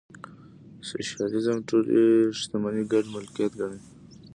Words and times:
سوشیالیزم 0.87 1.57
ټولې 1.67 2.01
شتمنۍ 2.39 2.83
ګډ 2.91 3.03
ملکیت 3.15 3.51
ګڼي. 3.59 3.79